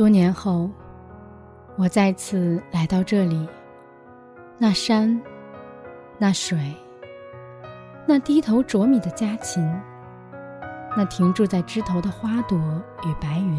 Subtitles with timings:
[0.00, 0.70] 多年后，
[1.76, 3.46] 我再次来到这里。
[4.56, 5.20] 那山，
[6.16, 6.74] 那水，
[8.06, 9.62] 那低头啄米的家禽，
[10.96, 12.58] 那停驻在枝头的花朵
[13.04, 13.58] 与白云，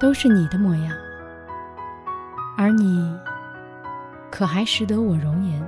[0.00, 0.92] 都是你的模样。
[2.58, 3.16] 而你，
[4.32, 5.64] 可还识得我容颜？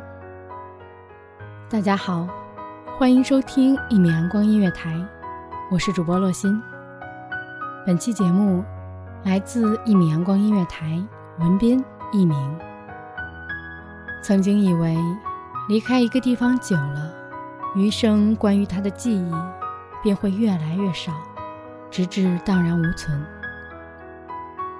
[1.70, 2.26] 大家好，
[2.98, 5.00] 欢迎收听一米阳光音乐台，
[5.70, 6.60] 我是主播洛心。
[7.86, 8.64] 本期节目。
[9.26, 11.02] 来自一米阳光音乐台，
[11.40, 12.38] 文斌一鸣。
[14.22, 14.96] 曾经以为，
[15.68, 17.12] 离开一个地方久了，
[17.74, 19.32] 余生关于他的记忆
[20.00, 21.12] 便会越来越少，
[21.90, 23.20] 直至荡然无存。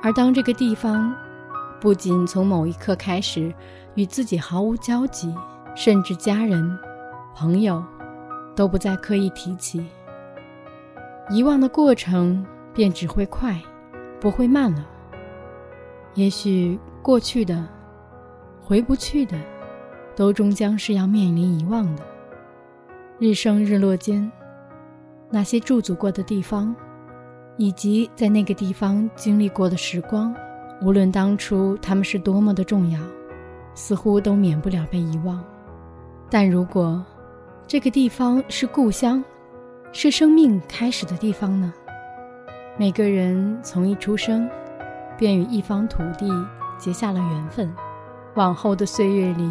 [0.00, 1.12] 而当这个地方
[1.80, 3.52] 不仅从某一刻开始
[3.96, 5.34] 与自己毫无交集，
[5.74, 6.78] 甚至家人、
[7.34, 7.82] 朋友
[8.54, 9.84] 都不再刻意提起，
[11.30, 13.60] 遗忘的过程便只会快。
[14.26, 14.84] 不会慢了。
[16.16, 17.64] 也许过去的、
[18.60, 19.38] 回不去的，
[20.16, 22.03] 都终将是要面临遗忘的。
[23.20, 24.28] 日升日落间，
[25.31, 26.75] 那些驻足过的地方，
[27.56, 30.34] 以及在那个地方经历过的时光，
[30.82, 32.98] 无论当初他们是多么的重要，
[33.75, 35.41] 似乎都免不了被遗忘。
[36.28, 37.00] 但如果
[37.65, 39.22] 这个地方是故乡，
[39.92, 41.72] 是生命开始的地方呢？
[42.78, 44.47] 每个人从一出生，
[45.16, 46.31] 便与一方土地
[46.76, 47.75] 结下了缘分。
[48.34, 49.50] 往后的岁月里，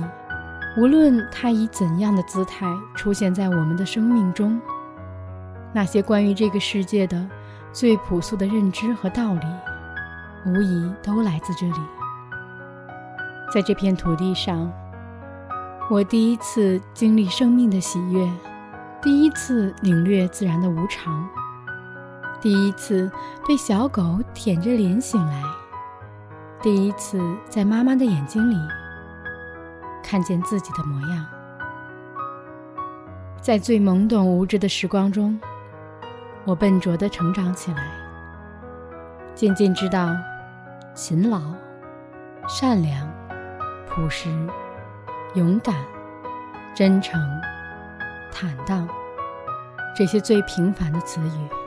[0.77, 4.61] 无论他以怎样的姿态出现在我们的生命中，
[5.73, 7.27] 那些关于这个世界的
[7.73, 9.47] 最朴素的认知和道理，
[10.45, 11.81] 无疑都来自这里。
[13.51, 14.71] 在这片土地上，
[15.89, 18.29] 我第一次经历生命的喜悦，
[19.01, 21.27] 第一次领略自然的无常。
[22.45, 23.11] 第一次
[23.47, 25.41] 被小狗舔着脸醒来，
[26.61, 27.19] 第一次
[27.49, 28.55] 在妈妈的眼睛里
[30.03, 31.25] 看见自己的模样，
[33.41, 35.41] 在最懵懂无知的时光中，
[36.43, 37.91] 我笨拙地成长起来，
[39.33, 40.15] 渐渐知道，
[40.93, 41.41] 勤劳、
[42.47, 43.11] 善良、
[43.89, 44.29] 朴实、
[45.33, 45.73] 勇敢、
[46.75, 47.19] 真诚、
[48.31, 48.87] 坦荡，
[49.95, 51.64] 这些最平凡的词语。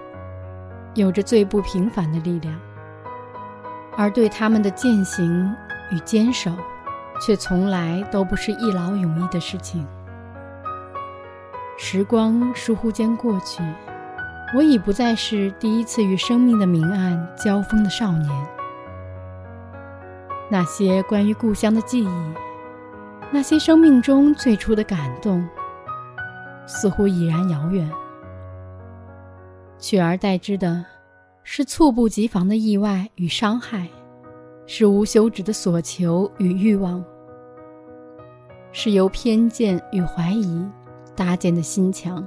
[0.99, 2.53] 有着最不平凡的力量，
[3.97, 5.55] 而对他们的践行
[5.93, 6.51] 与坚守，
[7.25, 9.87] 却从来都不是一劳永逸的事情。
[11.77, 13.63] 时光倏忽间过去，
[14.57, 18.47] 我已不再是第一次与生命的明暗交锋的少年。
[20.51, 22.35] 那些关于故乡的记忆，
[23.31, 25.47] 那些生命中最初的感动，
[26.67, 27.89] 似乎已然遥远。
[29.79, 30.85] 取而代之的，
[31.45, 33.89] 是猝不及防的意外与伤害，
[34.67, 37.05] 是无休止的索求与欲望，
[38.73, 40.69] 是由偏见与怀疑
[41.15, 42.27] 搭建的心墙。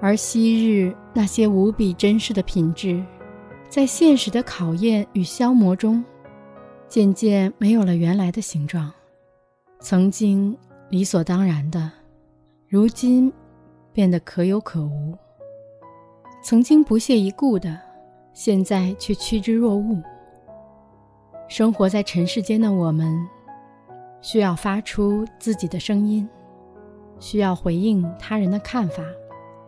[0.00, 3.02] 而昔日那些无比珍视的品质，
[3.68, 6.04] 在现实的考验与消磨中，
[6.86, 8.92] 渐渐没有了原来的形状。
[9.80, 10.56] 曾经
[10.90, 11.90] 理所当然的，
[12.68, 13.32] 如今
[13.92, 15.16] 变得可有可无。
[16.48, 17.76] 曾经不屑一顾的，
[18.32, 20.00] 现在却趋之若鹜。
[21.48, 23.18] 生活在尘世间的我们，
[24.20, 26.28] 需要发出自己的声音，
[27.18, 29.02] 需要回应他人的看法，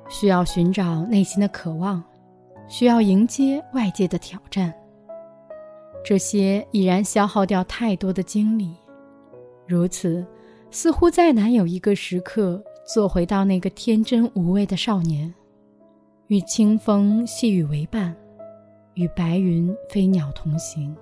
[0.08, 2.00] 需要寻找内心的渴望，
[2.68, 4.72] 需要迎接外界的挑战。
[6.04, 8.72] 这些已然消耗掉太多的精力，
[9.66, 10.24] 如此，
[10.70, 15.34] 似乎再难有一个时刻做回到那个天真无畏的少年，
[16.28, 18.14] 与清风细雨为伴，
[18.92, 20.94] 与白云飞鸟同行。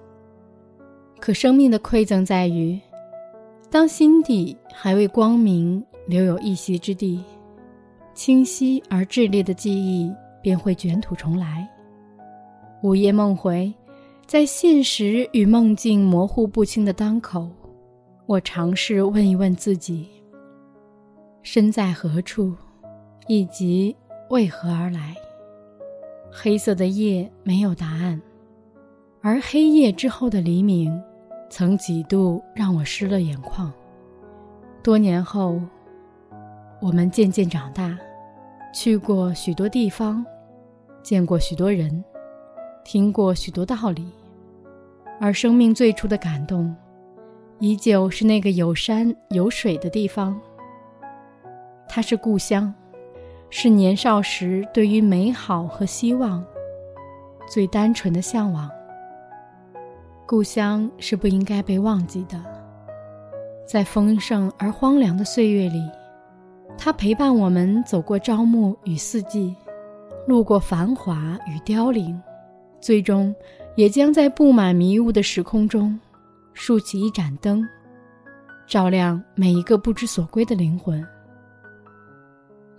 [1.18, 2.78] 可生命的馈赠在于，
[3.68, 7.24] 当心底还未光明，留有一席之地，
[8.14, 11.68] 清晰而炽烈的记忆便会卷土重来。
[12.84, 13.74] 午夜梦回，
[14.26, 17.50] 在现实与梦境模糊不清的当口，
[18.26, 20.06] 我尝试问一问自己：
[21.42, 22.54] 身在何处，
[23.26, 23.96] 以及
[24.28, 25.14] 为何而来？
[26.32, 28.20] 黑色的夜没有答案。
[29.22, 31.02] 而黑夜之后的黎明，
[31.48, 33.72] 曾几度让我湿了眼眶。
[34.82, 35.60] 多年后，
[36.80, 37.96] 我们渐渐长大，
[38.74, 40.24] 去过许多地方，
[41.02, 42.04] 见过许多人，
[42.84, 44.08] 听过许多道理，
[45.20, 46.74] 而生命最初的感动，
[47.60, 50.38] 依旧是那个有山有水的地方。
[51.88, 52.72] 它是故乡，
[53.50, 56.44] 是年少时对于美好和希望
[57.48, 58.70] 最单纯的向往。
[60.26, 62.42] 故乡是不应该被忘记的，
[63.64, 65.88] 在丰盛而荒凉的岁月里，
[66.76, 69.54] 它陪伴我们走过朝暮与四季，
[70.26, 72.20] 路过繁华与凋零，
[72.80, 73.32] 最终
[73.76, 75.96] 也将在布满迷雾的时空中，
[76.54, 77.64] 竖起一盏灯，
[78.66, 81.06] 照亮每一个不知所归的灵魂。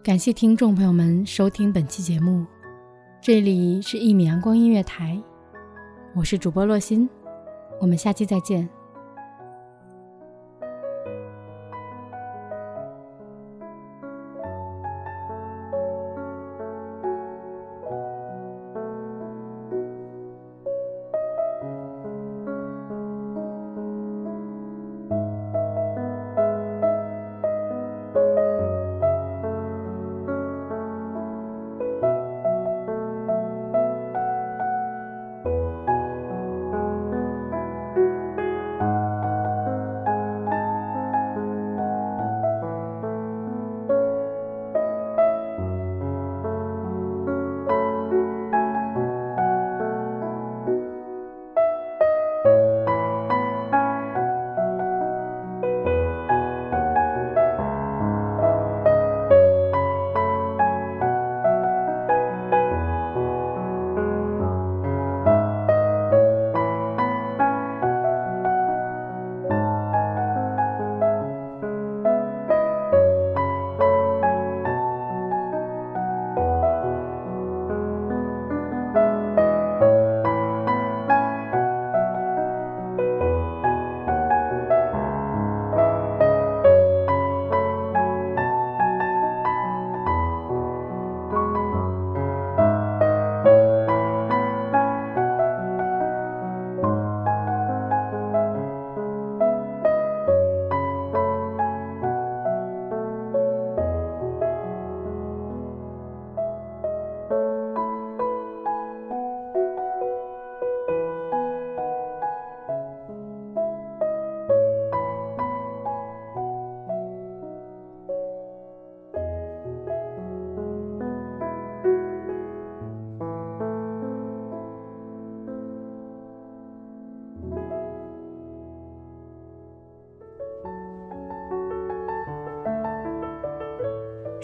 [0.07, 2.45] 感谢听众朋友们收听本期节目，
[3.19, 5.21] 这里是一米阳光音乐台，
[6.15, 7.09] 我是主播洛心。
[7.81, 8.69] 我们下期再见。